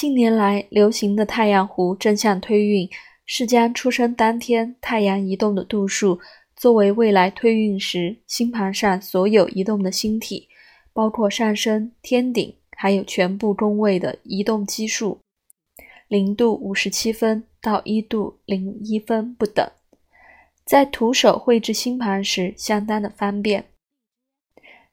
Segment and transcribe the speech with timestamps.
[0.00, 2.88] 近年来流行的太阳弧正向推运，
[3.26, 6.18] 是将出生当天太阳移动的度数
[6.56, 10.48] 作为未来推运时星盘上所有移动的星体，
[10.94, 15.18] 包括上升、天顶，还有全部宫位的移动基数，
[16.08, 19.70] 零度五十七分到一度零一分不等，
[20.64, 23.66] 在徒手绘制星盘时相当的方便。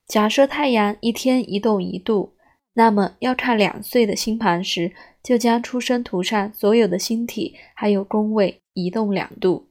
[0.06, 2.34] 假设太阳一天移动一度。
[2.78, 9.66] 那么要看两岁的星盘时，就将出生图上所有的星体还有宫位移动两度；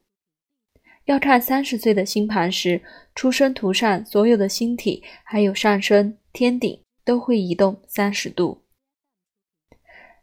[1.06, 2.82] 要看三十岁的星盘时，
[3.16, 8.64] 出生图上所有的星体还有上升、天顶都会移动三十度。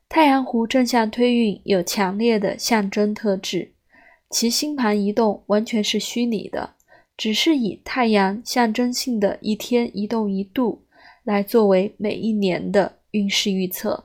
[0.07, 3.73] 太阳弧正向推运有强烈的象征特质，
[4.29, 6.75] 其星盘移动完全是虚拟的，
[7.17, 10.83] 只是以太阳象征性的一天移动一度。
[11.25, 14.05] 来作为每一年的运势预测。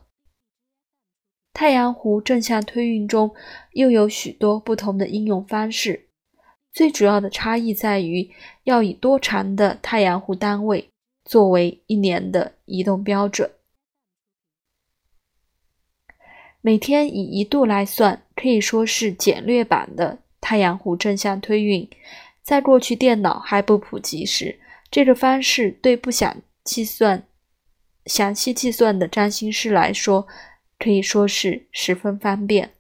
[1.54, 3.34] 太阳弧正向推运中
[3.74, 6.08] 又有许多不同的应用方式，
[6.72, 8.32] 最主要的差异在于
[8.64, 10.90] 要以多长的太阳弧单位
[11.26, 13.52] 作为一年的移动标准。
[16.62, 21.90] 每天以一度来算，可以说是简略版的太阳弧正向推运。
[22.42, 26.42] 在过去电脑还不普及时，这个方式对不想。
[26.64, 27.28] 计算
[28.06, 30.28] 详细计算的占星师来说，
[30.78, 32.74] 可以说是十分方便。